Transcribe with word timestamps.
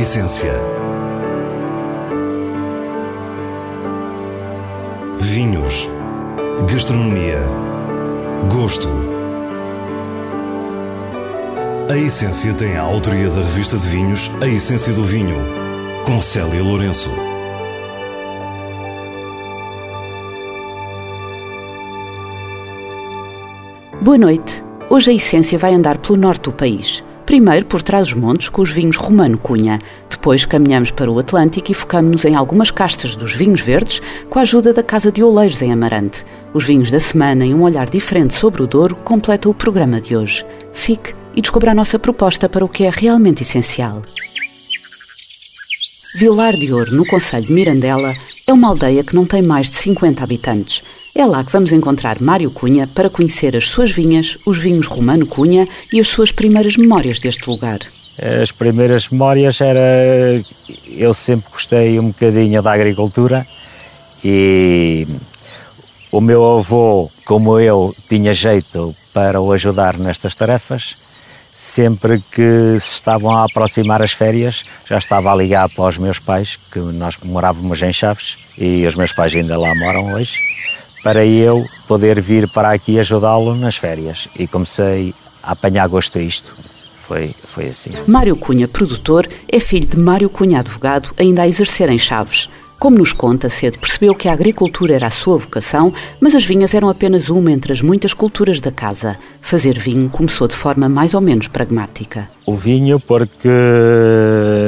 essência. 0.00 0.54
Vinhos. 5.18 5.90
Gastronomia. 6.72 7.42
Gosto. 8.50 8.88
A 11.90 11.98
Essência 11.98 12.54
tem 12.54 12.76
a 12.76 12.82
autoria 12.82 13.28
da 13.28 13.42
revista 13.42 13.76
de 13.76 13.86
vinhos 13.88 14.30
A 14.40 14.46
Essência 14.46 14.92
do 14.94 15.02
Vinho, 15.02 15.36
com 16.06 16.18
Célia 16.22 16.62
Lourenço. 16.62 17.10
Boa 24.00 24.16
noite. 24.16 24.64
Hoje 24.88 25.10
a 25.10 25.14
Essência 25.14 25.58
vai 25.58 25.74
andar 25.74 25.98
pelo 25.98 26.16
norte 26.16 26.44
do 26.44 26.52
país. 26.52 27.04
Primeiro 27.30 27.64
por 27.64 27.80
trás 27.80 28.08
os 28.08 28.14
montes 28.14 28.48
com 28.48 28.60
os 28.60 28.72
vinhos 28.72 28.96
Romano 28.96 29.38
Cunha. 29.38 29.78
Depois 30.10 30.44
caminhamos 30.44 30.90
para 30.90 31.08
o 31.08 31.16
Atlântico 31.16 31.70
e 31.70 31.74
focamos-nos 31.74 32.24
em 32.24 32.34
algumas 32.34 32.72
castas 32.72 33.14
dos 33.14 33.32
vinhos 33.36 33.60
verdes 33.60 34.02
com 34.28 34.40
a 34.40 34.42
ajuda 34.42 34.72
da 34.72 34.82
Casa 34.82 35.12
de 35.12 35.22
Oleiros 35.22 35.62
em 35.62 35.72
Amarante. 35.72 36.24
Os 36.52 36.64
vinhos 36.64 36.90
da 36.90 36.98
semana 36.98 37.46
e 37.46 37.54
um 37.54 37.62
olhar 37.62 37.88
diferente 37.88 38.34
sobre 38.34 38.64
o 38.64 38.66
Douro 38.66 38.96
completam 38.96 39.52
o 39.52 39.54
programa 39.54 40.00
de 40.00 40.16
hoje. 40.16 40.44
Fique 40.72 41.14
e 41.36 41.40
descubra 41.40 41.70
a 41.70 41.74
nossa 41.74 42.00
proposta 42.00 42.48
para 42.48 42.64
o 42.64 42.68
que 42.68 42.82
é 42.82 42.90
realmente 42.92 43.44
essencial. 43.44 44.02
Vilar 46.14 46.56
de 46.56 46.72
Ouro, 46.72 46.96
no 46.96 47.06
Conselho 47.06 47.46
de 47.46 47.52
Mirandela, 47.52 48.12
é 48.46 48.52
uma 48.52 48.68
aldeia 48.68 49.04
que 49.04 49.14
não 49.14 49.24
tem 49.24 49.42
mais 49.42 49.70
de 49.70 49.76
50 49.76 50.24
habitantes. 50.24 50.82
É 51.14 51.24
lá 51.24 51.44
que 51.44 51.52
vamos 51.52 51.72
encontrar 51.72 52.20
Mário 52.20 52.50
Cunha 52.50 52.88
para 52.88 53.08
conhecer 53.08 53.56
as 53.56 53.68
suas 53.68 53.92
vinhas, 53.92 54.36
os 54.44 54.58
vinhos 54.58 54.88
Romano 54.88 55.24
Cunha 55.26 55.68
e 55.92 56.00
as 56.00 56.08
suas 56.08 56.32
primeiras 56.32 56.76
memórias 56.76 57.20
deste 57.20 57.48
lugar. 57.48 57.78
As 58.42 58.50
primeiras 58.50 59.08
memórias 59.08 59.60
era. 59.60 60.40
Eu 60.88 61.14
sempre 61.14 61.48
gostei 61.52 61.98
um 62.00 62.08
bocadinho 62.08 62.60
da 62.60 62.72
agricultura 62.72 63.46
e 64.22 65.06
o 66.10 66.20
meu 66.20 66.58
avô, 66.58 67.08
como 67.24 67.58
eu, 67.60 67.94
tinha 68.08 68.32
jeito 68.32 68.94
para 69.14 69.40
o 69.40 69.52
ajudar 69.52 69.96
nestas 69.96 70.34
tarefas 70.34 70.96
sempre 71.60 72.18
que 72.18 72.80
se 72.80 72.94
estavam 72.94 73.36
a 73.36 73.44
aproximar 73.44 74.00
as 74.00 74.12
férias, 74.12 74.64
já 74.88 74.96
estava 74.96 75.30
a 75.30 75.34
ligar 75.34 75.68
para 75.68 75.84
os 75.84 75.98
meus 75.98 76.18
pais, 76.18 76.58
que 76.72 76.78
nós 76.78 77.18
morávamos 77.22 77.82
em 77.82 77.92
Chaves 77.92 78.38
e 78.56 78.86
os 78.86 78.96
meus 78.96 79.12
pais 79.12 79.34
ainda 79.34 79.58
lá 79.58 79.74
moram 79.74 80.14
hoje, 80.14 80.38
para 81.02 81.22
eu 81.26 81.62
poder 81.86 82.18
vir 82.18 82.50
para 82.50 82.70
aqui 82.70 82.98
ajudá-lo 82.98 83.54
nas 83.54 83.76
férias. 83.76 84.26
E 84.38 84.46
comecei 84.46 85.12
a 85.42 85.52
apanhar 85.52 85.86
gosto 85.86 86.18
a 86.18 86.22
isto. 86.22 86.50
Foi, 87.02 87.34
foi 87.48 87.66
assim. 87.66 87.92
Mário 88.08 88.36
Cunha, 88.36 88.66
produtor, 88.66 89.28
é 89.46 89.60
filho 89.60 89.86
de 89.86 89.98
Mário 89.98 90.30
Cunha, 90.30 90.60
advogado, 90.60 91.10
ainda 91.18 91.42
a 91.42 91.48
exercer 91.48 91.90
em 91.90 91.98
Chaves. 91.98 92.48
Como 92.80 92.96
nos 92.96 93.12
conta, 93.12 93.50
cedo 93.50 93.78
percebeu 93.78 94.14
que 94.14 94.26
a 94.26 94.32
agricultura 94.32 94.94
era 94.94 95.06
a 95.06 95.10
sua 95.10 95.36
vocação, 95.36 95.92
mas 96.18 96.34
as 96.34 96.46
vinhas 96.46 96.72
eram 96.72 96.88
apenas 96.88 97.28
uma 97.28 97.52
entre 97.52 97.74
as 97.74 97.82
muitas 97.82 98.14
culturas 98.14 98.58
da 98.58 98.72
casa. 98.72 99.18
Fazer 99.42 99.78
vinho 99.78 100.08
começou 100.08 100.48
de 100.48 100.54
forma 100.54 100.88
mais 100.88 101.12
ou 101.12 101.20
menos 101.20 101.46
pragmática. 101.46 102.30
O 102.46 102.56
vinho, 102.56 102.98
porque 102.98 103.50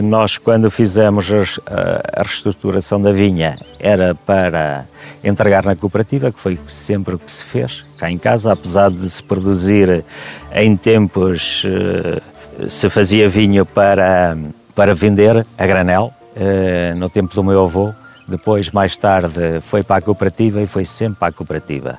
nós, 0.05 0.37
quando 0.37 0.71
fizemos 0.71 1.33
a 1.67 2.23
reestruturação 2.23 3.01
da 3.01 3.13
vinha, 3.13 3.59
era 3.81 4.15
para 4.15 4.85
entregar 5.25 5.65
na 5.65 5.75
cooperativa, 5.75 6.31
que 6.31 6.39
foi 6.39 6.59
sempre 6.67 7.15
o 7.15 7.19
que 7.19 7.33
se 7.33 7.43
fez 7.43 7.83
cá 7.97 8.11
em 8.11 8.19
casa, 8.19 8.53
apesar 8.53 8.91
de 8.91 9.09
se 9.09 9.23
produzir 9.23 10.05
em 10.55 10.77
tempos, 10.77 11.65
eh, 11.65 12.21
se 12.69 12.91
fazia 12.91 13.27
vinho 13.27 13.65
para, 13.65 14.37
para 14.75 14.93
vender 14.93 15.47
a 15.57 15.67
granel, 15.67 16.13
eh, 16.37 16.93
no 16.95 17.09
tempo 17.09 17.35
do 17.35 17.43
meu 17.43 17.65
avô, 17.65 17.95
depois, 18.33 18.71
mais 18.71 18.97
tarde, 18.97 19.61
foi 19.61 19.83
para 19.83 19.97
a 19.97 20.03
cooperativa 20.03 20.61
e 20.61 20.67
foi 20.67 20.85
sempre 20.85 21.21
para 21.21 21.29
a 21.29 21.33
cooperativa. 21.33 21.99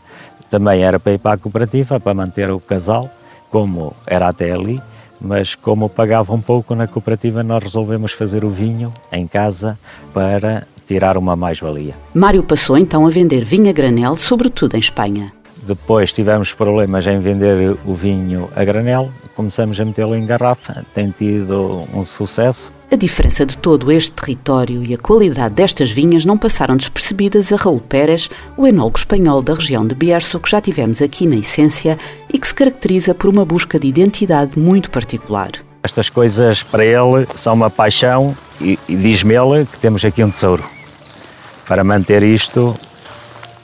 Também 0.49 0.83
era 0.83 0.99
para 0.99 1.13
ir 1.13 1.19
para 1.19 1.33
a 1.33 1.37
cooperativa, 1.37 1.99
para 1.99 2.13
manter 2.13 2.49
o 2.51 2.59
casal, 2.59 3.09
como 3.49 3.95
era 4.05 4.27
até 4.27 4.51
ali, 4.51 4.81
mas 5.21 5.55
como 5.55 5.87
pagava 5.87 6.33
um 6.33 6.41
pouco 6.41 6.75
na 6.75 6.87
cooperativa, 6.87 7.43
nós 7.43 7.63
resolvemos 7.63 8.11
fazer 8.11 8.43
o 8.43 8.49
vinho 8.49 8.91
em 9.11 9.25
casa 9.25 9.77
para 10.13 10.67
tirar 10.85 11.17
uma 11.17 11.35
mais-valia. 11.35 11.93
Mário 12.13 12.43
passou 12.43 12.77
então 12.77 13.05
a 13.05 13.09
vender 13.09 13.43
vinho 13.43 13.69
a 13.69 13.73
granel, 13.73 14.15
sobretudo 14.15 14.75
em 14.75 14.79
Espanha. 14.79 15.31
Depois 15.65 16.11
tivemos 16.11 16.51
problemas 16.51 17.07
em 17.07 17.19
vender 17.19 17.77
o 17.85 17.95
vinho 17.95 18.49
a 18.53 18.65
granel, 18.65 19.09
começamos 19.33 19.79
a 19.79 19.85
metê-lo 19.85 20.13
em 20.13 20.25
garrafa, 20.25 20.85
tem 20.93 21.09
tido 21.09 21.87
um 21.93 22.03
sucesso. 22.03 22.71
A 22.91 22.95
diferença 22.95 23.45
de 23.45 23.57
todo 23.57 23.91
este 23.91 24.11
território 24.11 24.83
e 24.83 24.93
a 24.93 24.97
qualidade 24.97 25.55
destas 25.55 25.89
vinhas 25.89 26.25
não 26.25 26.37
passaram 26.37 26.75
despercebidas 26.75 27.51
a 27.51 27.55
Raul 27.55 27.79
Pérez, 27.79 28.29
o 28.57 28.67
enólogo 28.67 28.99
espanhol 28.99 29.41
da 29.41 29.53
região 29.53 29.87
de 29.87 29.95
Bierzo, 29.95 30.39
que 30.39 30.51
já 30.51 30.59
tivemos 30.59 31.01
aqui 31.01 31.25
na 31.25 31.37
Essência 31.37 31.97
e 32.31 32.37
que 32.37 32.47
se 32.47 32.53
caracteriza 32.53 33.15
por 33.15 33.29
uma 33.29 33.45
busca 33.45 33.79
de 33.79 33.87
identidade 33.87 34.59
muito 34.59 34.91
particular. 34.91 35.51
Estas 35.81 36.09
coisas 36.09 36.61
para 36.61 36.85
ele 36.85 37.25
são 37.35 37.53
uma 37.53 37.69
paixão 37.69 38.35
e, 38.59 38.77
e 38.87 38.95
diz-me 38.95 39.33
ele 39.33 39.65
que 39.65 39.79
temos 39.79 40.03
aqui 40.03 40.23
um 40.23 40.29
tesouro. 40.29 40.63
Para 41.65 41.83
manter 41.83 42.21
isto 42.21 42.73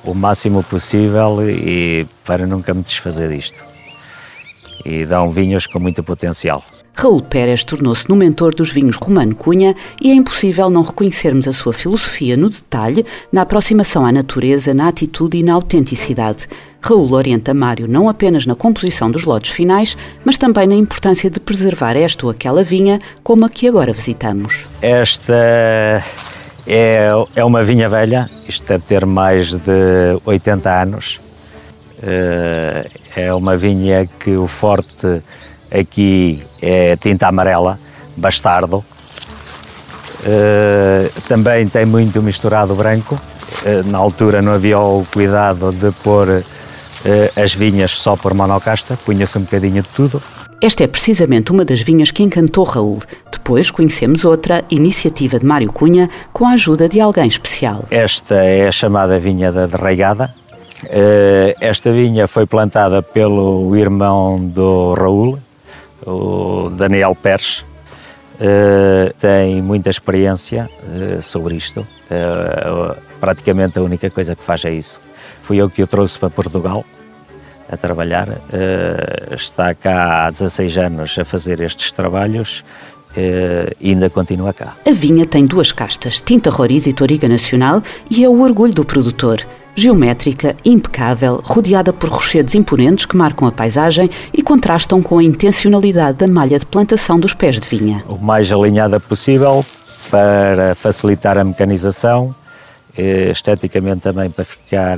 o 0.04 0.14
máximo 0.14 0.64
possível 0.64 1.48
e 1.50 2.08
para 2.26 2.46
nunca 2.46 2.74
me 2.74 2.82
desfazer 2.82 3.30
disto. 3.30 3.64
E 4.86 5.06
dão 5.06 5.32
vinhos 5.32 5.68
com 5.68 5.80
muito 5.80 6.04
potencial. 6.04 6.64
Raul 7.02 7.22
Pérez 7.22 7.64
tornou-se 7.64 8.10
no 8.10 8.16
mentor 8.18 8.54
dos 8.54 8.74
vinhos 8.74 8.98
Romano 8.98 9.34
Cunha 9.34 9.74
e 10.02 10.12
é 10.12 10.14
impossível 10.14 10.70
não 10.70 10.82
reconhecermos 10.82 11.48
a 11.48 11.54
sua 11.54 11.72
filosofia 11.72 12.36
no 12.36 12.50
detalhe, 12.50 13.06
na 13.32 13.44
aproximação 13.44 14.06
à 14.06 14.12
natureza, 14.12 14.74
na 14.74 14.90
atitude 14.90 15.38
e 15.38 15.44
na 15.44 15.54
autenticidade. 15.54 16.46
Raul 16.82 17.14
orienta 17.14 17.54
Mário 17.54 17.88
não 17.88 18.10
apenas 18.10 18.46
na 18.46 18.54
composição 18.54 19.10
dos 19.10 19.24
lotes 19.24 19.52
finais, 19.52 19.96
mas 20.26 20.38
também 20.38 20.68
na 20.68 20.76
importância 20.76 21.30
de 21.30 21.40
preservar 21.40 21.96
esta 21.96 22.26
ou 22.26 22.32
aquela 22.32 22.66
vinha, 22.66 23.00
como 23.24 23.46
a 23.46 23.50
que 23.50 23.66
agora 23.66 23.94
visitamos. 23.94 24.66
Esta 24.82 26.04
é, 26.70 27.10
é 27.36 27.44
uma 27.44 27.64
vinha 27.64 27.90
velha, 27.90 28.30
isto 28.48 28.68
deve 28.68 28.84
ter 28.86 29.06
mais 29.06 29.56
de 29.56 30.20
80 30.24 30.70
anos. 30.70 31.20
Eh, 32.02 32.88
é 33.16 33.34
uma 33.34 33.58
vinha 33.58 34.08
que 34.20 34.32
o 34.36 34.48
forte 34.48 35.22
aqui 35.72 36.44
é 36.62 36.96
tinta 36.96 37.28
amarela, 37.28 37.80
bastardo. 38.16 38.86
Uh, 40.22 41.22
também 41.28 41.68
tem 41.68 41.86
muito 41.86 42.22
misturado 42.22 42.76
branco. 42.76 43.20
Uh, 43.64 43.90
na 43.90 43.98
altura 43.98 44.42
não 44.42 44.54
havia 44.54 44.78
o 44.78 45.06
cuidado 45.12 45.72
de 45.72 45.92
pôr 46.04 46.44
as 47.42 47.54
vinhas 47.54 47.92
só 47.92 48.18
por 48.18 48.34
monocasta, 48.34 49.00
punha-se 49.06 49.38
um 49.38 49.42
bocadinho 49.42 49.82
de 49.82 49.88
tudo. 49.90 50.22
Esta 50.62 50.84
é 50.84 50.88
precisamente 50.88 51.54
uma 51.54 51.64
das 51.64 51.80
vinhas 51.80 52.12
que 52.12 52.22
encantou 52.22 52.66
Raul. 52.66 53.00
Depois 53.32 53.72
conhecemos 53.72 54.26
outra, 54.26 54.66
iniciativa 54.70 55.40
de 55.40 55.46
Mário 55.46 55.72
Cunha, 55.72 56.10
com 56.34 56.46
a 56.46 56.52
ajuda 56.52 56.90
de 56.90 57.00
alguém 57.00 57.30
especial. 57.30 57.86
Esta 57.90 58.36
é 58.36 58.68
a 58.68 58.72
chamada 58.72 59.18
vinha 59.18 59.54
da 59.54 59.68
derraigada. 59.68 60.36
Esta 61.62 61.94
vinha 61.94 62.28
foi 62.28 62.46
plantada 62.46 63.02
pelo 63.02 63.74
irmão 63.78 64.38
do 64.38 64.94
Raul, 64.96 65.40
o 66.06 66.70
Daniel 66.72 67.16
Pérez, 67.16 67.64
uh, 68.40 69.14
tem 69.20 69.62
muita 69.62 69.90
experiência 69.90 70.70
uh, 70.84 71.22
sobre 71.22 71.56
isto. 71.56 71.88
Praticamente 73.20 73.80
a 73.80 73.82
única 73.82 74.10
coisa 74.10 74.36
que 74.36 74.44
faz 74.44 74.66
é 74.66 74.72
isso. 74.72 75.00
Fui 75.42 75.58
eu 75.58 75.70
que 75.70 75.82
o 75.82 75.88
trouxe 75.88 76.20
para 76.20 76.30
Portugal 76.30 76.84
a 77.72 77.78
trabalhar. 77.78 78.28
está 79.32 79.74
cá 79.74 80.26
há 80.26 80.32
16 80.32 80.78
anos 80.78 81.18
a 81.20 81.26
fazer 81.26 81.60
estes 81.62 81.92
trabalhos 81.92 82.64
e 83.80 83.92
ainda 83.92 84.10
continua 84.10 84.54
cá. 84.54 84.76
A 84.86 84.92
vinha 84.92 85.26
tem 85.26 85.46
duas 85.46 85.72
castas, 85.72 86.20
Tinta 86.20 86.50
Roriz 86.50 86.88
e 86.88 86.94
Toriga 86.94 87.28
Nacional, 87.28 87.82
e 88.10 88.24
é 88.24 88.30
o 88.30 88.42
orgulho 88.42 88.74
do 88.74 88.86
produtor 88.86 89.46
geométrica, 89.80 90.58
impecável, 90.66 91.42
rodeada 91.44 91.94
por 91.94 92.10
rochedos 92.10 92.54
imponentes 92.54 93.06
que 93.06 93.16
marcam 93.16 93.48
a 93.48 93.52
paisagem 93.52 94.10
e 94.34 94.42
contrastam 94.42 95.02
com 95.02 95.18
a 95.18 95.24
intencionalidade 95.24 96.18
da 96.18 96.28
malha 96.28 96.60
de 96.60 96.66
plantação 96.66 97.18
dos 97.18 97.34
pés 97.34 97.60
de 97.60 97.68
vinha. 97.68 98.04
O 98.08 98.18
mais 98.18 98.52
alinhada 98.52 99.00
possível 99.00 99.66
para 100.12 100.76
facilitar 100.76 101.38
a 101.38 101.46
mecanização, 101.46 102.36
eh, 102.98 103.30
esteticamente 103.32 104.02
também 104.02 104.30
para 104.30 104.44
ficar 104.44 104.98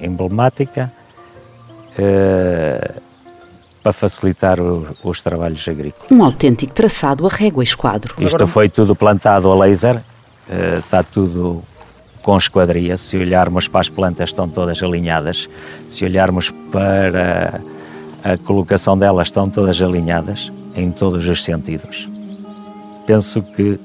emblemática, 0.00 0.92
eh, 1.98 2.92
para 3.82 3.92
facilitar 3.92 4.58
os 4.60 5.20
trabalhos 5.20 5.66
agrícolas. 5.66 6.10
Um 6.10 6.24
autêntico 6.24 6.72
traçado 6.72 7.26
a 7.26 7.28
régua 7.28 7.62
e 7.62 7.66
esquadro. 7.66 8.14
Isto 8.18 8.46
foi 8.46 8.68
tudo 8.68 8.94
plantado 8.94 9.50
a 9.50 9.54
laser, 9.54 10.02
está 10.78 11.02
tudo 11.02 11.62
com 12.22 12.36
esquadria. 12.36 12.96
Se 12.96 13.16
olharmos 13.16 13.68
para 13.68 13.80
as 13.80 13.88
plantas, 13.88 14.30
estão 14.30 14.48
todas 14.48 14.82
alinhadas. 14.82 15.48
Se 15.88 16.04
olharmos 16.04 16.50
para 16.70 17.60
a 18.22 18.36
colocação 18.36 18.98
delas, 18.98 19.28
estão 19.28 19.48
todas 19.48 19.80
alinhadas 19.80 20.52
em 20.74 20.90
todos 20.90 21.26
os 21.26 21.42
sentidos. 21.42 22.08
penso 23.06 23.42
que 23.42 23.80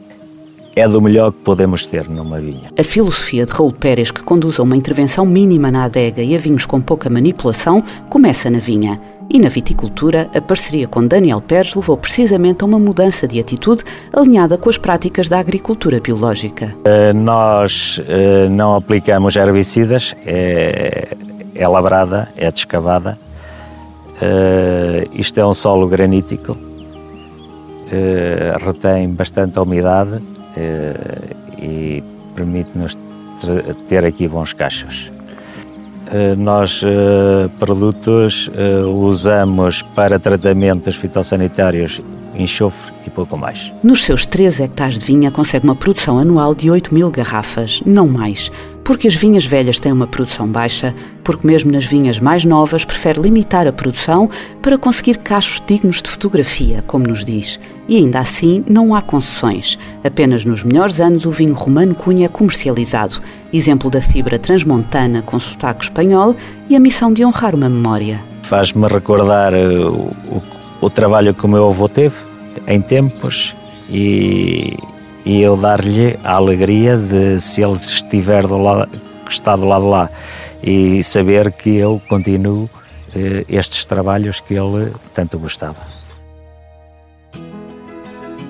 é 0.75 0.87
do 0.87 1.01
melhor 1.01 1.31
que 1.31 1.39
podemos 1.39 1.85
ter 1.85 2.09
numa 2.09 2.39
vinha. 2.39 2.71
A 2.77 2.83
filosofia 2.83 3.45
de 3.45 3.51
Raul 3.51 3.71
Pérez, 3.71 4.09
que 4.09 4.23
conduz 4.23 4.59
a 4.59 4.63
uma 4.63 4.75
intervenção 4.75 5.25
mínima 5.25 5.71
na 5.71 5.85
adega 5.85 6.21
e 6.21 6.35
a 6.35 6.39
vinhos 6.39 6.65
com 6.65 6.81
pouca 6.81 7.09
manipulação, 7.09 7.83
começa 8.09 8.49
na 8.49 8.59
vinha. 8.59 8.99
E 9.29 9.39
na 9.39 9.49
viticultura, 9.49 10.29
a 10.35 10.41
parceria 10.41 10.87
com 10.87 11.05
Daniel 11.05 11.39
Pérez 11.39 11.73
levou 11.75 11.95
precisamente 11.95 12.63
a 12.63 12.65
uma 12.65 12.77
mudança 12.77 13.27
de 13.27 13.39
atitude 13.39 13.83
alinhada 14.11 14.57
com 14.57 14.69
as 14.69 14.77
práticas 14.77 15.29
da 15.29 15.39
agricultura 15.39 15.99
biológica. 15.99 16.73
Uh, 16.79 17.13
nós 17.13 17.99
uh, 17.99 18.49
não 18.49 18.75
aplicamos 18.75 19.35
herbicidas, 19.35 20.15
é, 20.25 21.15
é 21.55 21.67
labrada, 21.67 22.27
é 22.35 22.51
descavada. 22.51 23.17
Uh, 24.15 25.09
isto 25.13 25.39
é 25.39 25.45
um 25.45 25.53
solo 25.53 25.87
granítico, 25.87 26.57
retém 28.59 29.07
bastante 29.09 29.59
umidade 29.59 30.19
e 31.57 32.03
permite-nos 32.35 32.97
ter 33.87 34.05
aqui 34.05 34.27
bons 34.27 34.53
cachos. 34.53 35.11
Eh, 36.11 36.35
nós, 36.35 36.81
eh, 36.83 37.49
produtos, 37.59 38.49
eh, 38.53 38.83
usamos 38.85 39.81
para 39.81 40.19
tratamentos 40.19 40.95
fitossanitários 40.95 42.01
enxofre 42.35 42.91
e 43.05 43.09
pouco 43.09 43.37
mais. 43.37 43.71
Nos 43.83 44.03
seus 44.03 44.25
3 44.25 44.59
hectares 44.59 44.99
de 44.99 45.05
vinha 45.05 45.31
consegue 45.31 45.65
uma 45.65 45.75
produção 45.75 46.19
anual 46.19 46.55
de 46.55 46.69
8 46.69 46.93
mil 46.93 47.09
garrafas, 47.09 47.81
não 47.85 48.07
mais. 48.07 48.51
Porque 48.83 49.07
as 49.07 49.15
vinhas 49.15 49.45
velhas 49.45 49.79
têm 49.79 49.91
uma 49.91 50.07
produção 50.07 50.47
baixa, 50.47 50.93
porque 51.23 51.47
mesmo 51.47 51.71
nas 51.71 51.85
vinhas 51.85 52.19
mais 52.19 52.43
novas 52.43 52.83
prefere 52.83 53.21
limitar 53.21 53.65
a 53.65 53.71
produção 53.71 54.29
para 54.61 54.77
conseguir 54.77 55.17
cachos 55.19 55.61
dignos 55.65 56.01
de 56.01 56.09
fotografia, 56.09 56.83
como 56.85 57.07
nos 57.07 57.23
diz. 57.23 57.59
E 57.87 57.97
ainda 57.97 58.19
assim 58.19 58.63
não 58.67 58.95
há 58.95 59.01
concessões. 59.01 59.77
Apenas 60.03 60.45
nos 60.45 60.63
melhores 60.63 61.01
anos 61.01 61.25
o 61.25 61.31
vinho 61.31 61.53
Romano 61.53 61.93
Cunha 61.93 62.25
é 62.25 62.29
comercializado, 62.29 63.21
exemplo 63.51 63.89
da 63.89 64.01
fibra 64.01 64.39
transmontana 64.39 65.21
com 65.21 65.39
sotaque 65.39 65.83
espanhol 65.83 66.35
e 66.69 66.75
a 66.75 66.79
missão 66.79 67.11
de 67.11 67.25
honrar 67.25 67.55
uma 67.55 67.69
memória. 67.69 68.23
Faz-me 68.43 68.87
recordar 68.87 69.53
o, 69.53 70.11
o, 70.29 70.43
o 70.81 70.89
trabalho 70.89 71.33
que 71.33 71.45
o 71.45 71.49
meu 71.49 71.67
avô 71.67 71.89
teve 71.89 72.15
em 72.67 72.81
tempos 72.81 73.55
e 73.89 74.77
e 75.25 75.41
eu 75.41 75.55
dar-lhe 75.55 76.19
a 76.23 76.33
alegria 76.33 76.97
de 76.97 77.39
se 77.39 77.61
ele 77.61 77.75
estiver 77.75 78.45
do 78.45 78.57
lado, 78.57 78.89
está 79.29 79.55
do 79.55 79.65
lado 79.65 79.87
lá 79.87 80.09
e 80.61 81.01
saber 81.01 81.51
que 81.51 81.77
eu 81.77 82.01
continuo 82.09 82.69
eh, 83.15 83.45
estes 83.47 83.85
trabalhos 83.85 84.39
que 84.41 84.53
ele 84.53 84.91
tanto 85.13 85.39
gostava 85.39 86.02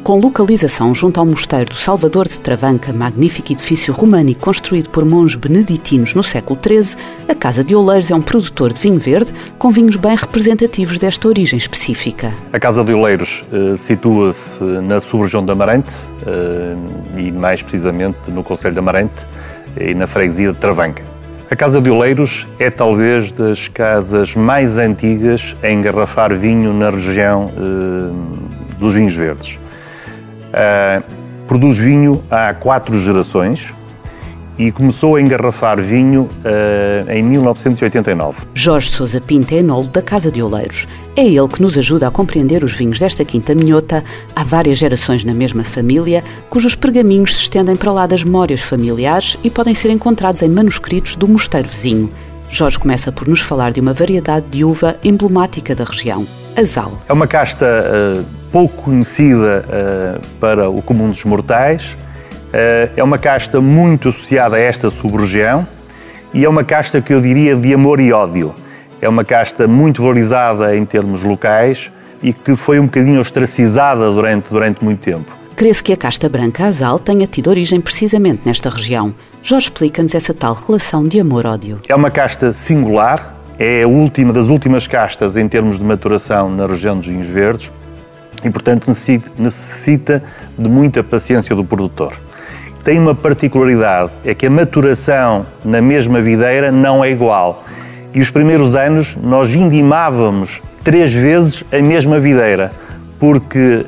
com 0.04 0.20
localização 0.20 0.94
junto 0.94 1.18
ao 1.18 1.26
Mosteiro 1.26 1.70
do 1.70 1.76
Salvador 1.76 2.28
de 2.28 2.38
Travanca, 2.38 2.92
magnífico 2.92 3.54
edifício 3.54 3.94
românico 3.94 4.42
construído 4.42 4.90
por 4.90 5.06
monges 5.06 5.36
beneditinos 5.36 6.14
no 6.14 6.22
século 6.22 6.60
XIII, 6.62 6.98
a 7.30 7.34
Casa 7.34 7.64
de 7.64 7.74
Oleiros 7.74 8.12
é 8.12 8.16
um 8.16 8.22
produtor 8.22 8.74
de 8.74 8.82
vinho 8.82 9.00
verde 9.00 9.34
com 9.58 9.72
vinhos 9.72 9.96
bem 9.96 10.14
representativos 10.14 10.98
desta 10.98 11.26
origem 11.26 11.58
específica. 11.58 12.34
A 12.52 12.60
Casa 12.60 12.84
de 12.84 12.94
Oleiros 12.94 13.46
uh, 13.54 13.78
situa-se 13.78 14.62
na 14.62 15.00
sub-região 15.00 15.44
de 15.44 15.52
Amarante 15.54 15.94
uh, 15.94 17.18
e 17.18 17.32
mais 17.32 17.62
precisamente 17.62 18.30
no 18.30 18.44
Conselho 18.44 18.74
de 18.74 18.80
Amarante 18.80 19.26
e 19.80 19.94
na 19.94 20.06
freguesia 20.06 20.52
de 20.52 20.60
Travanca. 20.60 21.02
A 21.50 21.56
Casa 21.56 21.80
de 21.80 21.90
Oleiros 21.90 22.46
é 22.60 22.70
talvez 22.70 23.32
das 23.32 23.70
casas 23.70 24.36
mais 24.36 24.78
antigas 24.78 25.56
a 25.64 25.72
engarrafar 25.72 26.36
vinho 26.36 26.74
na 26.74 26.90
região 26.90 27.46
uh, 27.46 28.78
dos 28.78 28.96
vinhos 28.96 29.16
verdes. 29.16 29.64
Uh, 30.54 31.04
produz 31.48 31.78
vinho 31.78 32.24
há 32.30 32.54
quatro 32.54 33.00
gerações 33.02 33.74
e 34.58 34.72
começou 34.72 35.16
a 35.16 35.22
engarrafar 35.22 35.82
vinho 35.82 36.24
uh, 36.24 37.12
em 37.12 37.24
1989. 37.24 38.46
Jorge 38.54 38.90
Sousa 38.90 39.20
Pinto 39.20 39.54
é 39.54 39.58
enólogo 39.58 39.92
da 39.92 40.02
Casa 40.02 40.32
de 40.32 40.42
Oleiros. 40.42 40.88
É 41.16 41.26
ele 41.26 41.48
que 41.48 41.62
nos 41.62 41.78
ajuda 41.78 42.08
a 42.08 42.12
compreender 42.12 42.64
os 42.64 42.72
vinhos 42.72 43.00
desta 43.00 43.26
quinta 43.26 43.56
minhota. 43.56 44.04
Há 44.36 44.44
várias 44.44 44.78
gerações 44.78 45.24
na 45.24 45.34
mesma 45.34 45.64
família, 45.64 46.24
cujos 46.50 46.76
pergaminhos 46.76 47.36
se 47.36 47.44
estendem 47.44 47.76
para 47.76 47.92
lá 47.92 48.06
das 48.06 48.24
memórias 48.24 48.62
familiares 48.62 49.38
e 49.44 49.50
podem 49.50 49.74
ser 49.74 49.90
encontrados 49.90 50.42
em 50.42 50.50
manuscritos 50.50 51.16
do 51.16 51.28
mosteiro 51.28 51.70
vizinho. 51.70 52.12
Jorge 52.50 52.78
começa 52.78 53.12
por 53.12 53.28
nos 53.28 53.42
falar 53.42 53.72
de 53.72 53.82
uma 53.82 53.94
variedade 53.94 54.46
de 54.52 54.64
uva 54.64 54.96
emblemática 55.04 55.74
da 55.74 55.84
região, 55.84 56.28
Azal. 56.56 57.02
É 57.10 57.14
uma 57.14 57.26
casta 57.26 57.66
uh, 57.66 58.43
pouco 58.54 58.84
conhecida 58.84 59.66
uh, 59.66 60.22
para 60.40 60.70
o 60.70 60.80
comum 60.80 61.10
dos 61.10 61.24
mortais. 61.24 61.98
Uh, 62.54 62.94
é 62.96 63.04
uma 63.04 63.18
casta 63.18 63.60
muito 63.60 64.10
associada 64.10 64.58
a 64.58 64.60
esta 64.60 64.92
sub-região 64.92 65.68
e 66.32 66.46
é 66.46 66.48
uma 66.50 66.64
casta 66.64 67.02
que 67.02 67.12
eu 67.12 67.20
diria 67.20 67.56
de 67.56 67.74
amor 67.74 68.00
e 68.00 68.14
ódio. 68.14 68.54
É 69.02 69.10
uma 69.10 69.26
casta 69.26 69.68
muito 69.68 70.04
valorizada 70.04 70.78
em 70.78 70.86
termos 70.86 71.24
locais 71.24 71.90
e 72.22 72.32
que 72.32 72.56
foi 72.56 72.80
um 72.80 72.86
bocadinho 72.86 73.20
ostracizada 73.20 74.12
durante, 74.12 74.50
durante 74.52 74.86
muito 74.86 75.00
tempo. 75.00 75.36
Crê-se 75.56 75.84
que 75.84 75.92
a 75.92 75.98
casta 75.98 76.30
branca 76.30 76.66
azal 76.66 77.00
tenha 77.00 77.26
tido 77.26 77.50
origem 77.50 77.82
precisamente 77.82 78.42
nesta 78.46 78.70
região. 78.70 79.16
Jorge 79.42 79.66
explica-nos 79.66 80.14
essa 80.14 80.34
tal 80.34 80.54
relação 80.54 81.08
de 81.08 81.20
amor-ódio. 81.20 81.80
É 81.90 81.96
uma 81.96 82.12
casta 82.12 82.54
singular, 82.54 83.36
é 83.58 83.82
a 83.82 83.88
última 83.88 84.32
das 84.32 84.48
últimas 84.48 84.86
castas 84.86 85.36
em 85.38 85.48
termos 85.48 85.80
de 85.80 85.84
maturação 85.84 86.50
na 86.50 86.68
região 86.68 86.98
dos 86.98 87.08
vinhos 87.08 87.28
verdes 87.28 87.72
e, 88.44 88.50
portanto, 88.50 88.88
necessita 88.88 90.24
de 90.58 90.70
muita 90.70 91.04
paciência 91.04 91.56
do 91.56 91.64
produtor. 91.64 92.14
Tem 92.84 93.00
uma 93.00 93.16
particularidade, 93.16 94.12
é 94.26 94.34
que 94.36 94.46
a 94.46 94.50
maturação 94.50 95.46
na 95.64 95.82
mesma 95.82 96.22
videira 96.22 96.72
não 96.72 97.04
é 97.04 97.12
igual. 97.12 97.64
E 98.14 98.20
os 98.20 98.30
primeiros 98.30 98.76
anos 98.76 99.16
nós 99.22 99.50
vindimávamos 99.50 100.62
três 100.84 101.14
vezes 101.14 101.64
a 101.72 101.82
mesma 101.82 102.20
videira, 102.20 102.72
porque 103.18 103.86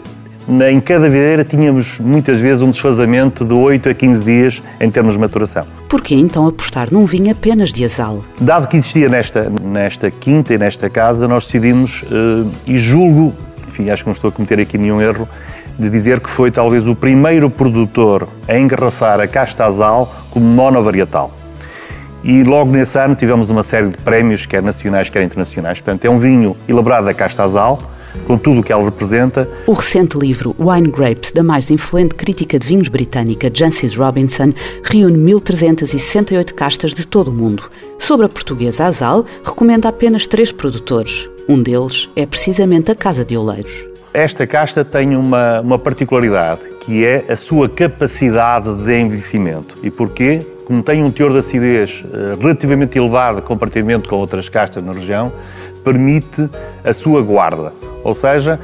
em 0.70 0.80
cada 0.80 1.10
videira 1.10 1.44
tínhamos 1.44 2.00
muitas 2.00 2.40
vezes 2.40 2.62
um 2.62 2.70
desfazamento 2.70 3.44
de 3.44 3.54
8 3.54 3.90
a 3.90 3.94
15 3.94 4.24
dias 4.24 4.64
em 4.80 4.90
termos 4.90 5.14
de 5.16 5.20
maturação. 5.20 5.66
Por 5.90 6.02
que 6.02 6.16
então 6.16 6.48
apostar 6.48 6.88
num 6.92 7.06
vinho 7.06 7.32
apenas 7.32 7.74
de 7.74 7.84
azal? 7.84 8.24
Dado 8.40 8.68
que 8.68 8.78
existia 8.78 9.10
nesta, 9.10 9.52
nesta 9.62 10.10
quinta 10.10 10.54
e 10.54 10.58
nesta 10.58 10.90
casa, 10.90 11.28
nós 11.28 11.46
decidimos, 11.46 12.04
uh, 12.04 12.50
e 12.68 12.78
julgo 12.78 13.34
enfim, 13.76 13.90
acho 13.90 14.04
que 14.04 14.10
não 14.10 14.14
estou 14.14 14.30
a 14.30 14.32
cometer 14.32 14.60
aqui 14.60 14.78
nenhum 14.78 15.02
erro, 15.02 15.28
de 15.78 15.90
dizer 15.90 16.22
que 16.22 16.30
foi 16.30 16.50
talvez 16.50 16.88
o 16.88 16.96
primeiro 16.96 17.50
produtor 17.50 18.28
a 18.48 18.58
engarrafar 18.58 19.20
a 19.20 19.28
casta 19.28 19.66
azal 19.66 20.14
como 20.32 20.46
monovarietal. 20.46 21.32
E 22.24 22.42
logo 22.44 22.72
nesse 22.72 22.98
ano 22.98 23.14
tivemos 23.14 23.50
uma 23.50 23.62
série 23.62 23.90
de 23.90 23.98
prémios, 23.98 24.46
quer 24.46 24.64
nacionais, 24.64 25.10
quer 25.10 25.22
internacionais. 25.22 25.80
Portanto, 25.80 26.06
é 26.06 26.10
um 26.10 26.18
vinho 26.18 26.56
elaborado 26.68 27.06
da 27.06 27.14
casta 27.14 27.44
azal, 27.44 27.80
com 28.26 28.38
tudo 28.38 28.62
o 28.62 28.64
que 28.64 28.72
ela 28.72 28.84
representa. 28.84 29.48
O 29.68 29.74
recente 29.74 30.18
livro 30.18 30.56
Wine 30.58 30.90
Grapes, 30.90 31.32
da 31.34 31.44
mais 31.44 31.70
influente 31.70 32.16
crítica 32.16 32.58
de 32.58 32.66
vinhos 32.66 32.88
britânica 32.88 33.52
Jancis 33.54 33.96
Robinson, 33.96 34.54
reúne 34.84 35.18
1368 35.18 36.56
castas 36.56 36.94
de 36.94 37.06
todo 37.06 37.28
o 37.28 37.34
mundo. 37.34 37.70
Sobre 38.00 38.26
a 38.26 38.30
portuguesa 38.30 38.86
Azal, 38.86 39.26
recomenda 39.44 39.90
apenas 39.90 40.26
três 40.26 40.52
produtores. 40.52 41.30
Um 41.48 41.62
deles 41.62 42.10
é 42.16 42.26
precisamente 42.26 42.90
a 42.90 42.96
Casa 42.96 43.24
de 43.24 43.38
Oleiros. 43.38 43.88
Esta 44.12 44.48
casta 44.48 44.84
tem 44.84 45.16
uma, 45.16 45.62
uma 45.62 45.78
particularidade, 45.78 46.62
que 46.82 47.06
é 47.06 47.24
a 47.30 47.38
sua 47.38 47.70
capacidade 47.70 48.74
de 48.84 49.00
envelhecimento. 49.00 49.76
E 49.84 49.92
porquê? 49.92 50.44
Como 50.66 50.82
tem 50.82 51.04
um 51.04 51.12
teor 51.12 51.32
de 51.34 51.38
acidez 51.38 52.04
eh, 52.12 52.36
relativamente 52.42 52.98
elevado 52.98 53.44
comparativamente 53.44 54.08
com 54.08 54.16
outras 54.16 54.50
castas 54.50 54.84
na 54.84 54.92
região, 54.92 55.32
permite 55.84 56.50
a 56.84 56.92
sua 56.94 57.22
guarda. 57.22 57.72
Ou 58.04 58.16
seja, 58.16 58.60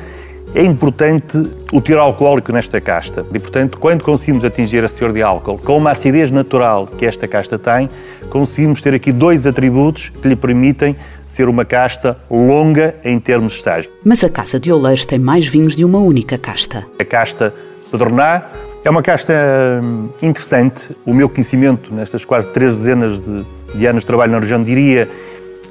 é 0.54 0.64
importante 0.64 1.38
o 1.72 1.80
teor 1.80 2.00
alcoólico 2.00 2.52
nesta 2.52 2.82
casta. 2.82 3.26
E, 3.34 3.40
portanto, 3.40 3.78
quando 3.78 4.04
conseguimos 4.04 4.44
atingir 4.44 4.84
esse 4.84 4.96
teor 4.96 5.14
de 5.14 5.22
álcool 5.22 5.58
com 5.58 5.78
uma 5.78 5.92
acidez 5.92 6.30
natural 6.30 6.88
que 6.88 7.06
esta 7.06 7.28
casta 7.28 7.58
tem, 7.58 7.90
conseguimos 8.30 8.82
ter 8.82 8.94
aqui 8.94 9.12
dois 9.12 9.48
atributos 9.48 10.10
que 10.10 10.28
lhe 10.28 10.36
permitem 10.36 10.96
ser 11.26 11.48
uma 11.48 11.64
casta 11.64 12.18
longa 12.30 12.96
em 13.04 13.18
termos 13.20 13.54
de 13.54 13.60
estágio. 13.60 13.92
Mas 14.04 14.24
a 14.24 14.30
Casa 14.30 14.60
de 14.60 14.72
Oleiros 14.72 15.06
tem 15.06 15.18
mais 15.18 15.48
vinhos 15.48 15.76
de 15.76 15.86
uma 15.86 16.00
única 16.00 16.38
casta. 16.38 16.86
A 17.00 17.06
casta 17.06 17.54
Pedroná 17.90 18.44
é 18.84 18.90
uma 18.90 19.02
casta 19.02 19.34
hum, 19.82 20.10
interessante. 20.22 20.90
O 21.06 21.14
meu 21.14 21.30
conhecimento 21.30 21.94
nestas 21.94 22.26
quase 22.26 22.50
três 22.50 22.78
dezenas 22.78 23.22
de, 23.22 23.46
de 23.74 23.86
anos 23.86 24.04
de 24.04 24.08
trabalho 24.08 24.34
na 24.34 24.40
região 24.40 24.62
diria 24.62 25.10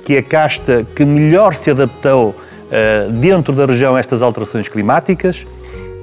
que 0.04 0.16
é 0.16 0.18
a 0.20 0.22
casta 0.22 0.86
que 0.96 1.04
melhor 1.04 1.54
se 1.54 1.70
adaptou 1.70 2.34
dentro 3.12 3.54
da 3.54 3.66
região 3.66 3.96
estas 3.96 4.22
alterações 4.22 4.68
climáticas. 4.68 5.46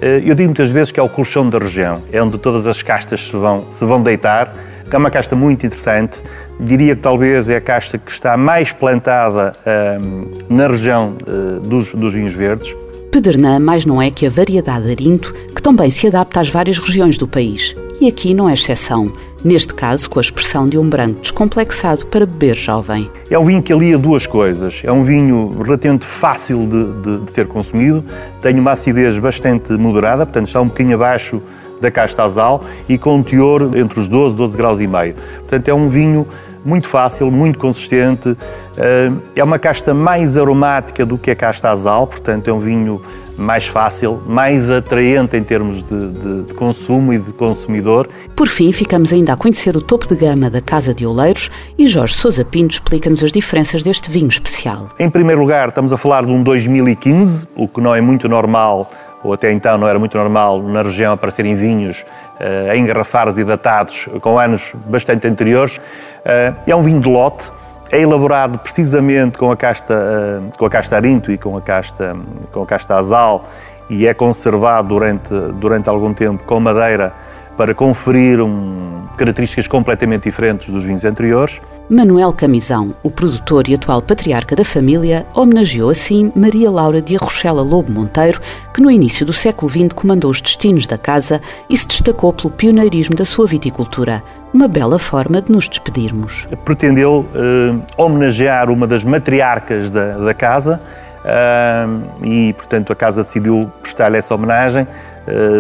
Uh, 0.02 0.22
eu 0.24 0.36
digo 0.36 0.50
muitas 0.50 0.70
vezes 0.70 0.92
que 0.92 1.00
é 1.00 1.04
o 1.04 1.10
colchão 1.10 1.50
da 1.50 1.58
região, 1.58 2.04
é 2.12 2.22
onde 2.22 2.38
todas 2.38 2.68
as 2.68 2.82
castas 2.84 3.28
se 3.28 3.36
vão, 3.36 3.66
se 3.72 3.84
vão 3.84 4.02
deitar. 4.02 4.54
É 4.92 4.98
uma 4.98 5.10
casta 5.10 5.36
muito 5.36 5.66
interessante, 5.66 6.22
diria 6.60 6.96
que 6.96 7.02
talvez 7.02 7.50
é 7.50 7.58
a 7.58 7.62
casta 7.62 7.98
que 7.98 8.10
está 8.10 8.38
mais 8.38 8.72
plantada 8.72 9.54
uh, 9.66 10.54
na 10.54 10.68
região 10.68 11.14
dos, 11.62 11.94
dos 11.94 12.14
vinhos 12.14 12.34
verdes. 12.34 12.74
Pedernã 13.12 13.60
mais 13.60 13.86
não 13.86 14.02
é 14.02 14.12
que 14.12 14.26
a 14.26 14.30
variedade 14.30 14.90
Arinto, 14.90 15.34
também 15.68 15.90
se 15.90 16.08
adapta 16.08 16.40
às 16.40 16.48
várias 16.48 16.80
regiões 16.80 17.18
do 17.18 17.28
país. 17.28 17.76
E 18.00 18.08
aqui 18.08 18.34
não 18.34 18.48
é 18.48 18.54
exceção. 18.54 19.12
Neste 19.44 19.74
caso, 19.74 20.10
com 20.10 20.18
a 20.18 20.22
expressão 20.22 20.66
de 20.66 20.78
um 20.78 20.88
branco 20.88 21.20
descomplexado 21.20 22.06
para 22.06 22.26
beber 22.26 22.56
jovem. 22.56 23.12
É 23.30 23.38
um 23.38 23.44
vinho 23.44 23.62
que 23.62 23.74
alia 23.74 23.98
duas 23.98 24.26
coisas. 24.26 24.80
É 24.82 24.90
um 24.94 25.04
vinho 25.04 25.62
relativamente 25.62 26.06
fácil 26.06 26.66
de, 26.66 27.02
de, 27.02 27.26
de 27.26 27.32
ser 27.34 27.48
consumido, 27.48 28.02
tem 28.42 28.58
uma 28.58 28.72
acidez 28.72 29.20
bastante 29.20 29.74
moderada, 29.74 30.26
portanto 30.26 30.48
está 30.48 30.62
um 30.62 30.68
bocadinho 30.68 30.96
abaixo 30.96 31.42
da 31.82 31.92
casta 31.92 32.24
azal 32.24 32.64
e 32.88 32.98
com 32.98 33.18
um 33.18 33.22
teor 33.22 33.70
entre 33.76 34.00
os 34.00 34.08
12 34.08 34.36
e 34.36 34.38
12 34.38 34.56
graus 34.56 34.80
e 34.80 34.88
meio. 34.88 35.16
Portanto, 35.40 35.68
é 35.68 35.74
um 35.74 35.90
vinho 35.90 36.26
muito 36.64 36.88
fácil, 36.88 37.30
muito 37.30 37.60
consistente. 37.60 38.38
Eh, 38.78 39.12
é 39.36 39.44
uma 39.44 39.60
casta 39.60 39.94
mais 39.94 40.38
aromática 40.38 41.06
do 41.06 41.18
que 41.18 41.30
a 41.30 41.36
casta 41.36 41.70
azal, 41.70 42.08
portanto, 42.08 42.50
é 42.50 42.54
um 42.54 42.60
vinho 42.60 43.02
mais 43.38 43.68
fácil, 43.68 44.22
mais 44.26 44.70
atraente 44.70 45.38
em 45.38 45.44
termos 45.44 45.84
de, 45.84 46.12
de, 46.12 46.44
de, 46.44 46.54
consumo 46.56 47.14
e 47.14 47.20
de 47.20 47.32
consumidor. 47.32 48.10
Por 48.36 48.48
fim, 48.48 48.72
ficamos 48.72 49.14
ainda 49.14 49.34
a 49.34 49.38
conhecer 49.38 49.78
o 49.78 49.82
topo 49.82 50.08
de 50.08 50.16
gama 50.16 50.50
da 50.50 50.60
Casa 50.60 50.94
de 50.94 51.06
Oleiros 51.06 51.52
e 51.78 51.86
Jorge 51.86 52.16
Sousa 52.16 52.44
Pinto 52.44 52.74
explica-nos 52.74 53.24
as 53.24 53.32
diferenças 53.32 53.84
deste 53.84 54.10
vinho 54.10 54.28
especial. 54.30 54.90
Em 55.00 55.10
primeiro 55.10 55.40
lugar, 55.42 55.70
estamos 55.70 55.94
a 55.94 55.98
falar 55.98 56.26
de 56.26 56.32
um 56.32 56.42
2015, 56.42 57.48
o 57.56 57.68
que 57.68 57.80
não 57.80 57.94
é 57.94 58.02
muito 58.02 58.28
normal, 58.28 58.92
ou 59.24 59.34
até 59.34 59.52
então 59.52 59.78
não 59.78 59.88
era 59.88 60.00
muito 60.00 60.18
normal 60.18 60.62
na 60.64 60.82
região 60.82 61.14
aparecerem 61.14 61.56
vinhos 61.56 62.04
uh, 62.40 62.76
engarrafados 62.76 63.38
e 63.38 63.44
datados 63.44 64.08
com 64.22 64.40
anos 64.40 64.74
bastante 64.86 65.28
anteriores. 65.28 65.78
Uh, 65.78 66.56
é 66.66 66.76
um 66.76 66.82
vinho 66.82 67.00
de 67.00 67.10
lote, 67.10 67.52
é 67.92 68.02
elaborado 68.02 68.60
precisamente 68.60 69.38
com 69.38 69.52
a 69.52 69.58
casta, 69.58 69.94
uh, 69.94 70.58
com 70.58 70.66
a 70.66 70.70
casta 70.70 70.96
arinto 70.96 71.32
e 71.32 71.38
com 71.38 71.56
a 71.58 71.62
casta, 71.62 72.16
com 72.52 72.64
a 72.64 72.66
casta 72.66 72.96
azal 72.96 73.46
e 73.90 74.06
é 74.06 74.14
conservado 74.14 74.90
durante, 74.90 75.30
durante 75.54 75.90
algum 75.90 76.14
tempo 76.14 76.44
com 76.44 76.60
madeira 76.60 77.14
para 77.56 77.74
conferir 77.74 78.42
um, 78.42 78.97
características 79.18 79.68
completamente 79.68 80.24
diferentes 80.24 80.70
dos 80.70 80.84
vinhos 80.84 81.04
anteriores. 81.04 81.60
Manuel 81.90 82.32
Camisão, 82.34 82.96
o 83.04 83.10
produtor 83.10 83.68
e 83.68 83.74
atual 83.74 84.02
patriarca 84.02 84.56
da 84.56 84.64
família, 84.64 85.26
homenageou 85.34 85.90
assim 85.90 86.32
Maria 86.36 86.70
Laura 86.70 87.02
de 87.02 87.16
Arrochela 87.16 87.62
Lobo 87.62 87.92
Monteiro, 87.92 88.40
que 88.74 88.82
no 88.82 88.92
início 88.92 89.26
do 89.26 89.34
século 89.34 89.70
XX 89.70 89.94
comandou 89.94 90.30
os 90.30 90.40
destinos 90.42 90.88
da 90.88 90.98
casa 90.98 91.42
e 91.70 91.76
se 91.76 91.88
destacou 91.88 92.32
pelo 92.32 92.52
pioneirismo 92.52 93.16
da 93.16 93.26
sua 93.26 93.48
viticultura. 93.48 94.24
Uma 94.54 94.68
bela 94.68 94.98
forma 94.98 95.42
de 95.42 95.52
nos 95.52 95.68
despedirmos. 95.68 96.46
Pretendeu 96.64 97.26
eh, 97.36 97.76
homenagear 97.98 98.70
uma 98.70 98.88
das 98.88 99.04
matriarcas 99.04 99.90
da, 99.90 100.18
da 100.18 100.34
casa 100.34 100.82
eh, 101.26 101.86
e, 102.24 102.54
portanto, 102.54 102.94
a 102.94 102.96
casa 102.96 103.24
decidiu 103.24 103.70
prestar-lhe 103.82 104.18
essa 104.18 104.34
homenagem 104.34 104.88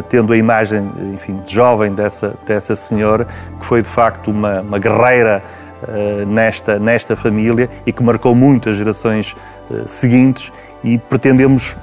tendo 0.10 0.34
a 0.34 0.38
imagem, 0.38 0.90
enfim, 1.14 1.38
de 1.46 1.54
jovem 1.54 1.94
dessa, 1.94 2.34
dessa 2.46 2.76
senhora, 2.76 3.28
que 3.60 3.66
foi 3.66 3.82
de 3.82 3.88
facto 3.88 4.32
uma, 4.32 4.62
uma 4.62 4.80
guerreira 4.80 5.44
uh, 5.84 6.26
nesta, 6.26 6.80
nesta 6.80 7.16
família 7.16 7.70
e 7.86 7.92
que 7.92 8.04
marcou 8.04 8.34
muito 8.34 8.70
as 8.70 8.78
gerações 8.78 9.36
uh, 9.70 9.88
seguintes 9.88 10.52
e 10.84 10.98
pretendemos, 10.98 11.76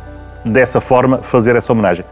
dessa 0.45 0.81
forma, 0.81 1.19
fazer 1.19 1.57
essa 1.57 1.73
homenagem. 1.73 2.05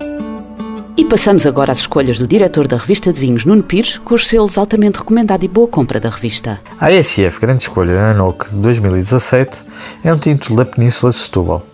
E 0.96 1.04
passamos 1.06 1.46
agora 1.46 1.72
às 1.72 1.78
escolhas 1.78 2.18
do 2.18 2.26
diretor 2.26 2.66
da 2.68 2.76
revista 2.76 3.12
de 3.12 3.18
vinhos, 3.18 3.46
Nuno 3.46 3.62
Pires, 3.62 3.96
com 3.98 4.14
os 4.14 4.26
selos 4.26 4.58
altamente 4.58 4.98
recomendado 4.98 5.42
e 5.42 5.48
boa 5.48 5.66
compra 5.66 5.98
da 5.98 6.10
revista. 6.10 6.60
A 6.78 6.88
ASF 6.88 7.40
Grande 7.40 7.62
Escolha 7.62 7.94
da 7.94 8.10
ANOC 8.10 8.50
de 8.50 8.56
2017 8.56 9.64
é 10.04 10.12
um 10.12 10.18
título 10.18 10.58
da 10.58 10.66
Península 10.66 11.10
de 11.10 11.16
Setúbal, 11.16 11.66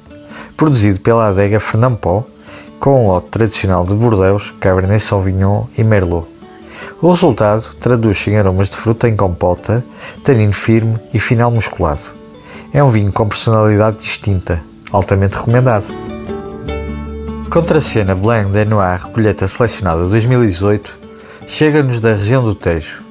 produzido 0.56 1.00
pela 1.00 1.28
adega 1.28 1.58
Fernão 1.58 1.96
Pó 1.96 2.24
com 2.80 3.04
um 3.04 3.08
lote 3.08 3.28
tradicional 3.28 3.84
de 3.84 3.94
Bordeaux, 3.94 4.52
Cabernet 4.60 5.00
Sauvignon 5.00 5.64
e 5.76 5.82
Merlot. 5.82 6.26
O 7.02 7.10
resultado 7.10 7.74
traduz-se 7.80 8.30
em 8.30 8.36
aromas 8.36 8.70
de 8.70 8.76
fruta 8.76 9.08
em 9.08 9.16
compota, 9.16 9.84
tanino 10.22 10.52
firme 10.52 10.96
e 11.12 11.20
final 11.20 11.50
musculado. 11.50 12.02
É 12.72 12.82
um 12.82 12.88
vinho 12.88 13.12
com 13.12 13.28
personalidade 13.28 13.98
distinta, 13.98 14.62
altamente 14.92 15.36
recomendado. 15.36 15.86
Contracena 17.50 18.14
Blanc 18.14 18.50
de 18.50 18.64
Noir, 18.64 19.08
colheita 19.08 19.48
selecionada 19.48 20.06
2018, 20.06 20.98
chega-nos 21.46 21.98
da 21.98 22.10
região 22.10 22.44
do 22.44 22.54
Tejo 22.54 23.02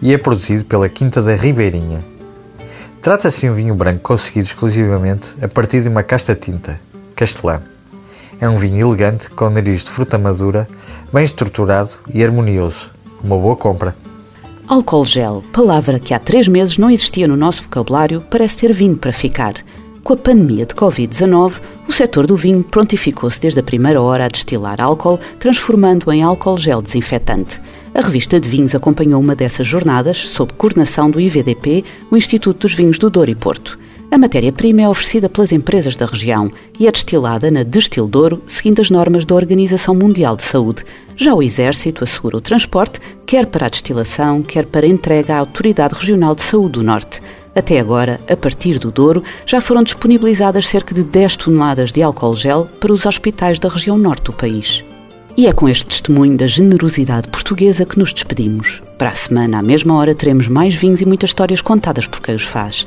e 0.00 0.12
é 0.12 0.18
produzido 0.18 0.64
pela 0.64 0.88
Quinta 0.88 1.20
da 1.20 1.34
Ribeirinha. 1.34 2.04
Trata-se 3.00 3.42
de 3.42 3.50
um 3.50 3.52
vinho 3.52 3.74
branco 3.74 4.00
conseguido 4.00 4.46
exclusivamente 4.46 5.36
a 5.42 5.48
partir 5.48 5.82
de 5.82 5.88
uma 5.88 6.02
casta 6.02 6.34
tinta, 6.34 6.80
castelã. 7.14 7.60
É 8.42 8.48
um 8.48 8.56
vinho 8.56 8.88
elegante, 8.88 9.30
com 9.30 9.48
nariz 9.48 9.84
de 9.84 9.90
fruta 9.92 10.18
madura, 10.18 10.68
bem 11.12 11.24
estruturado 11.24 11.92
e 12.12 12.24
harmonioso. 12.24 12.90
Uma 13.22 13.36
boa 13.36 13.54
compra. 13.54 13.94
Álcool 14.66 15.06
gel, 15.06 15.44
palavra 15.52 16.00
que 16.00 16.12
há 16.12 16.18
três 16.18 16.48
meses 16.48 16.76
não 16.76 16.90
existia 16.90 17.28
no 17.28 17.36
nosso 17.36 17.62
vocabulário, 17.62 18.20
parece 18.28 18.56
ter 18.56 18.72
vindo 18.72 18.98
para 18.98 19.12
ficar. 19.12 19.54
Com 20.02 20.14
a 20.14 20.16
pandemia 20.16 20.66
de 20.66 20.74
Covid-19, 20.74 21.60
o 21.86 21.92
setor 21.92 22.26
do 22.26 22.36
vinho 22.36 22.64
prontificou-se 22.64 23.40
desde 23.40 23.60
a 23.60 23.62
primeira 23.62 24.02
hora 24.02 24.24
a 24.24 24.28
destilar 24.28 24.80
álcool, 24.80 25.20
transformando-o 25.38 26.12
em 26.12 26.24
álcool 26.24 26.58
gel 26.58 26.82
desinfetante. 26.82 27.60
A 27.94 28.00
revista 28.00 28.40
de 28.40 28.48
vinhos 28.48 28.74
acompanhou 28.74 29.20
uma 29.20 29.36
dessas 29.36 29.68
jornadas, 29.68 30.18
sob 30.18 30.52
coordenação 30.54 31.08
do 31.08 31.20
IVDP, 31.20 31.84
o 32.10 32.16
Instituto 32.16 32.62
dos 32.62 32.74
Vinhos 32.74 32.98
do 32.98 33.08
Douro 33.08 33.30
e 33.30 33.36
Porto. 33.36 33.78
A 34.12 34.18
matéria-prima 34.18 34.82
é 34.82 34.88
oferecida 34.90 35.26
pelas 35.26 35.52
empresas 35.52 35.96
da 35.96 36.04
região 36.04 36.52
e 36.78 36.86
é 36.86 36.92
destilada 36.92 37.50
na 37.50 37.62
Destildouro, 37.62 38.42
seguindo 38.46 38.82
as 38.82 38.90
normas 38.90 39.24
da 39.24 39.34
Organização 39.34 39.94
Mundial 39.94 40.36
de 40.36 40.42
Saúde. 40.42 40.84
Já 41.16 41.34
o 41.34 41.42
Exército 41.42 42.04
assegura 42.04 42.36
o 42.36 42.40
transporte, 42.42 43.00
quer 43.24 43.46
para 43.46 43.64
a 43.64 43.70
destilação, 43.70 44.42
quer 44.42 44.66
para 44.66 44.84
a 44.84 44.88
entrega 44.90 45.36
à 45.36 45.38
Autoridade 45.38 45.94
Regional 45.94 46.34
de 46.34 46.42
Saúde 46.42 46.72
do 46.72 46.82
Norte. 46.82 47.22
Até 47.56 47.80
agora, 47.80 48.20
a 48.28 48.36
partir 48.36 48.78
do 48.78 48.90
Douro, 48.90 49.24
já 49.46 49.62
foram 49.62 49.82
disponibilizadas 49.82 50.68
cerca 50.68 50.94
de 50.94 51.04
10 51.04 51.36
toneladas 51.36 51.90
de 51.90 52.02
álcool 52.02 52.36
gel 52.36 52.68
para 52.78 52.92
os 52.92 53.06
hospitais 53.06 53.58
da 53.58 53.70
região 53.70 53.96
norte 53.96 54.24
do 54.24 54.34
país. 54.34 54.84
E 55.34 55.46
é 55.46 55.52
com 55.52 55.66
este 55.66 55.86
testemunho 55.86 56.36
da 56.36 56.46
generosidade 56.46 57.28
portuguesa 57.28 57.86
que 57.86 57.98
nos 57.98 58.12
despedimos. 58.12 58.82
Para 58.98 59.08
a 59.08 59.14
semana, 59.14 59.60
à 59.60 59.62
mesma 59.62 59.94
hora, 59.94 60.14
teremos 60.14 60.48
mais 60.48 60.74
vinhos 60.74 61.00
e 61.00 61.06
muitas 61.06 61.30
histórias 61.30 61.62
contadas 61.62 62.06
por 62.06 62.20
quem 62.20 62.34
os 62.34 62.42
faz. 62.42 62.86